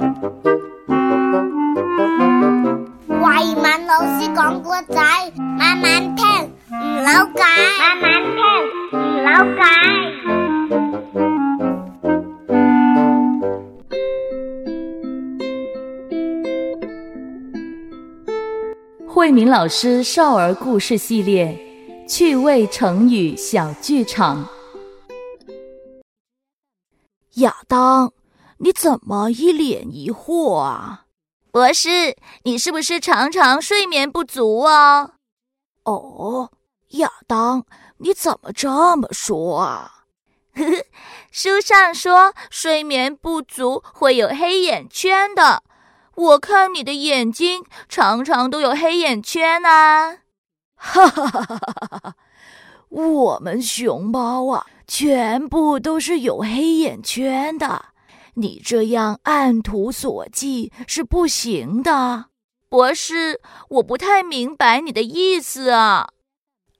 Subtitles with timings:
[0.00, 0.06] 慧
[3.54, 4.96] 敏老师讲故仔，
[5.36, 6.24] 慢慢听，
[6.70, 7.44] 唔扭計，
[7.78, 8.40] 慢慢听，
[8.98, 9.28] 唔扭
[9.58, 9.60] 計。
[19.06, 21.58] 慧敏老师少儿故事系列
[22.08, 24.48] 趣味成语小剧场。
[27.34, 28.10] 亚当，
[28.62, 31.06] 你怎么一脸疑惑啊？
[31.50, 35.12] 博士，你是不是常常睡眠不足啊？
[35.84, 36.50] 哦，
[36.90, 37.64] 亚当，
[37.96, 40.04] 你怎么这么说啊？
[40.54, 40.84] 呵呵，
[41.32, 45.62] 书上说睡眠不足会有黑眼圈的。
[46.14, 50.18] 我看你的眼睛常常都有黑眼圈啊！
[50.74, 52.14] 哈哈哈哈哈哈！
[52.90, 57.86] 我们熊猫啊，全部都是有黑眼圈的。
[58.34, 62.26] 你这样按图索骥是不行的，
[62.68, 66.10] 博士，我不太明白你的意思啊。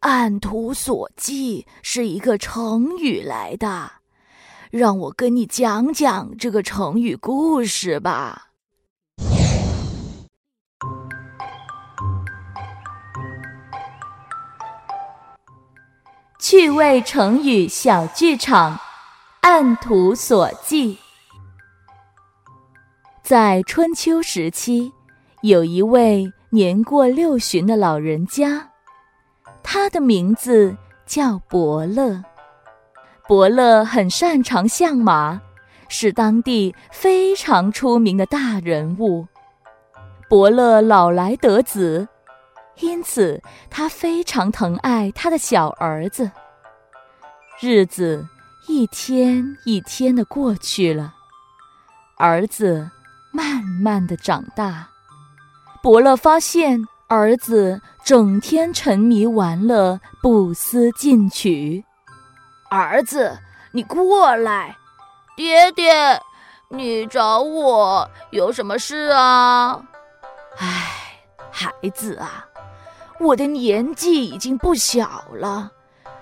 [0.00, 3.92] 按图索骥是一个成语来的，
[4.70, 8.46] 让我跟你讲讲这个成语故事吧。
[16.38, 18.80] 趣味成语小剧场，
[19.42, 20.98] 按图索骥。
[23.30, 24.92] 在春秋时期，
[25.42, 28.68] 有一位年过六旬的老人家，
[29.62, 32.24] 他的名字叫伯乐。
[33.28, 35.40] 伯乐很擅长相马，
[35.88, 39.28] 是当地非常出名的大人物。
[40.28, 42.08] 伯乐老来得子。
[42.80, 46.28] 因此，他非常疼爱他的小儿子。
[47.60, 48.26] 日子
[48.66, 51.14] 一天一天的过去了，
[52.18, 52.90] 儿子
[53.30, 54.88] 慢慢的长大。
[55.82, 61.84] 伯乐发现儿子整天沉迷玩乐，不思进取。
[62.70, 63.38] 儿子，
[63.72, 64.76] 你过来，
[65.36, 66.20] 爹爹，
[66.68, 69.82] 你找我有什么事啊？
[70.58, 71.18] 唉，
[71.50, 72.46] 孩子啊。
[73.18, 75.70] 我的年纪已经不小了，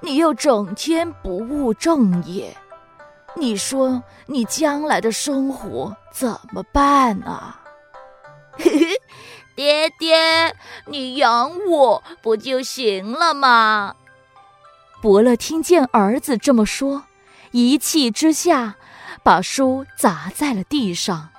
[0.00, 2.56] 你又整天不务正业，
[3.36, 7.60] 你说你将来的生活怎么办啊？
[9.56, 10.54] 爹爹，
[10.86, 13.96] 你养我不就行了吗？
[15.02, 17.04] 伯乐听见儿子这么说，
[17.50, 18.76] 一气之下，
[19.22, 21.30] 把书砸在了地上。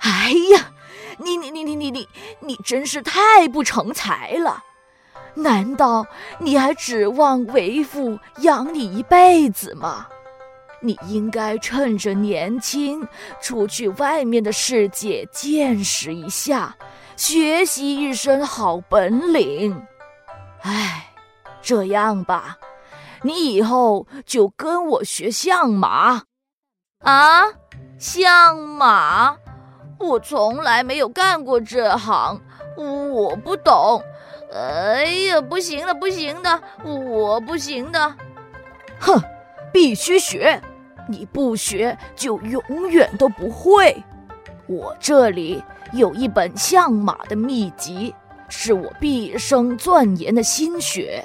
[0.00, 0.70] 哎呀！
[1.18, 2.08] 你你你你你你
[2.40, 4.64] 你真是太不成才了！
[5.34, 6.06] 难道
[6.40, 10.08] 你还指望为父养你一辈子吗？
[10.84, 13.08] 你应该趁着年轻，
[13.40, 16.76] 出去外面的世界见识一下，
[17.16, 19.82] 学习一身好本领。
[20.60, 21.10] 哎，
[21.62, 22.58] 这样吧，
[23.22, 26.22] 你以后就跟我学相马。
[27.00, 27.44] 啊，
[27.98, 29.36] 相马。
[29.98, 32.38] 我从来没有干过这行，
[32.76, 34.02] 我不懂。
[34.52, 38.14] 哎呀，不行的，不行的，我不行的。
[39.00, 39.20] 哼，
[39.72, 40.60] 必须学，
[41.08, 43.96] 你不学就永远都不会。
[44.66, 48.14] 我这里有一本相马的秘籍，
[48.48, 51.24] 是我毕生钻研的心血，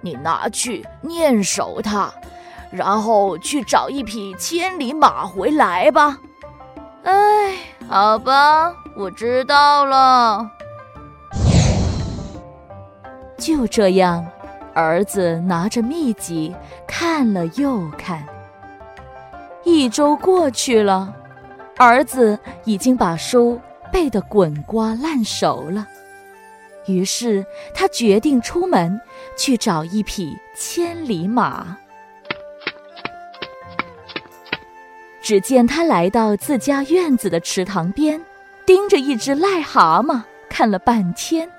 [0.00, 2.12] 你拿去念熟它，
[2.70, 6.18] 然后去找一匹千里马回来吧。
[7.04, 7.56] 哎。
[7.86, 10.50] 好吧，我知道了。
[13.36, 14.26] 就这样，
[14.72, 16.56] 儿子拿着秘籍
[16.88, 18.26] 看了又看。
[19.76, 21.12] 一周过去了，
[21.76, 25.84] 儿子已经把书背得滚瓜烂熟了。
[26.86, 29.00] 于是他决定出门
[29.36, 31.76] 去找一匹千里马。
[35.20, 38.24] 只见他来到自家院子的池塘边，
[38.64, 41.50] 盯着一只癞蛤蟆看了半天。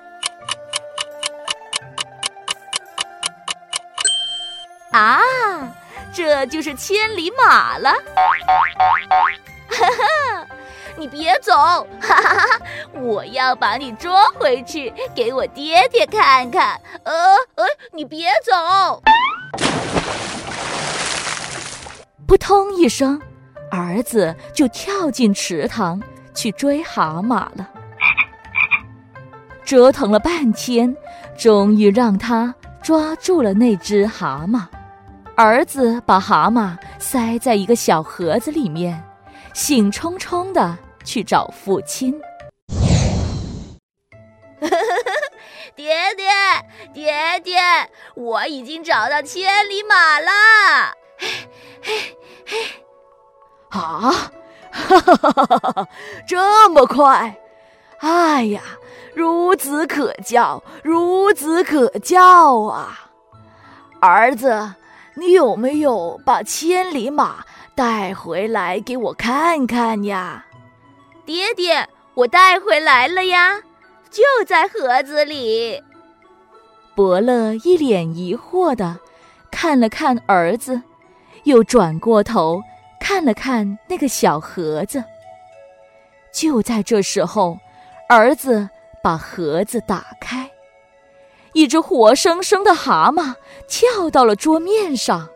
[4.92, 5.20] 啊，
[6.16, 7.90] 这就是千里马了！
[9.68, 10.46] 哈哈，
[10.96, 11.52] 你别走！
[12.00, 12.58] 哈哈哈，
[12.94, 16.80] 我要把你捉回去，给我爹爹看看。
[17.02, 17.12] 呃
[17.56, 19.02] 呃，你别走！
[22.26, 23.20] 扑通一声。
[23.70, 26.02] 儿子就跳进池塘
[26.32, 27.68] 去追蛤蟆了，
[29.66, 30.96] 折腾了半天，
[31.36, 34.62] 终于让他抓住了那只蛤蟆。
[35.36, 39.04] 儿子把蛤蟆塞在一个小盒子里面，
[39.52, 40.74] 兴冲冲的
[41.04, 42.18] 去找父亲。
[45.76, 46.26] 爹爹，
[46.94, 47.60] 爹爹，
[48.14, 50.96] 我已经找到千里马了！
[51.18, 51.28] 嘿，
[51.82, 52.16] 嘿，
[52.46, 52.56] 嘿，
[53.78, 54.10] 啊，
[54.70, 55.88] 哈哈哈哈哈！
[56.26, 57.36] 这么快？
[57.98, 58.62] 哎呀，
[59.14, 63.10] 孺子可教，孺子可教啊！
[64.00, 64.74] 儿子，
[65.18, 67.42] 你有没有把千里马
[67.74, 70.44] 带回来给我看看呀？
[71.24, 73.60] 爹爹，我带回来了呀。
[74.10, 75.82] 就在盒子里。
[76.94, 78.98] 伯乐一脸疑惑的
[79.50, 80.80] 看了看儿子，
[81.44, 82.62] 又转过头
[83.00, 85.02] 看了看那个小盒子。
[86.32, 87.58] 就在这时候，
[88.08, 88.68] 儿子
[89.02, 90.50] 把盒子打开，
[91.56, 93.34] 一只活生生的蛤蟆
[93.66, 95.30] 跳到了桌面上。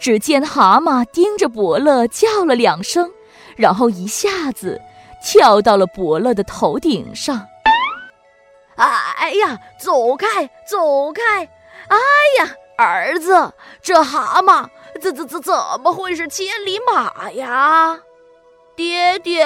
[0.00, 3.12] 只见蛤蟆盯着伯乐叫了两声，
[3.56, 4.80] 然后一下子。
[5.20, 7.46] 跳到了伯乐的头顶上。
[8.76, 11.44] 哎呀，走开，走开！
[11.88, 11.98] 哎
[12.38, 12.48] 呀，
[12.78, 13.52] 儿子，
[13.82, 14.68] 这蛤蟆
[15.00, 15.52] 怎怎怎怎
[15.82, 17.98] 么会是千里马呀？
[18.76, 19.44] 爹爹，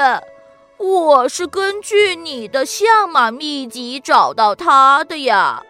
[0.79, 5.63] 我是根据你的相马秘籍找到他的呀。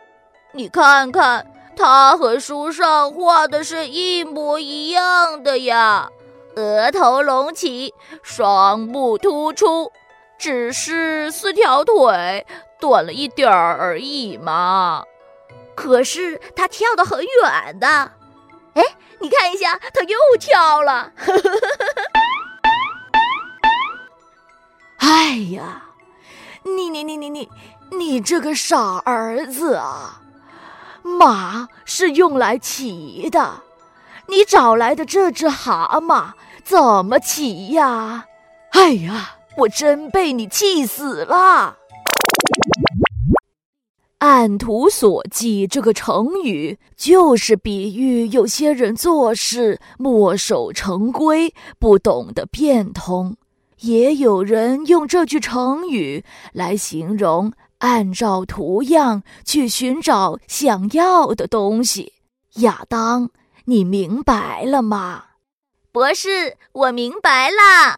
[0.52, 1.46] 你看看，
[1.76, 6.08] 他和书上画的是一模一样的呀。
[6.56, 9.90] 额头隆起，双目突出，
[10.38, 12.46] 只是四条腿
[12.78, 15.04] 短了一点儿而已嘛。
[15.74, 17.88] 可是他跳得很远的，
[18.74, 18.82] 哎，
[19.18, 21.10] 你看一下，他又跳了。
[25.04, 25.82] 哎呀，
[26.62, 27.48] 你你你你你
[27.90, 30.22] 你这个傻儿子啊！
[31.02, 33.62] 马是用来骑的。
[34.28, 38.26] 你找来的这只蛤蟆怎么骑呀？
[38.70, 41.78] 哎呀，我真被你气死了！
[44.18, 53.36] 按图索骥这个成语就是比喻有些人做事墨守成规，不懂得变通。
[53.82, 62.14] 也有人用这句成语来形容按照图样去寻找想要的东西。
[62.54, 63.30] 亚当。
[63.66, 65.22] 你明白了吗，
[65.92, 66.56] 博士？
[66.72, 67.96] 我明白了。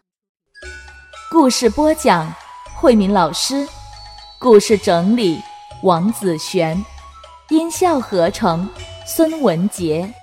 [1.31, 2.31] 故事播讲：
[2.75, 3.67] 慧敏老师，
[4.39, 5.41] 故事整理：
[5.81, 6.85] 王子璇，
[7.49, 8.69] 音效合成：
[9.07, 10.13] 孙文杰。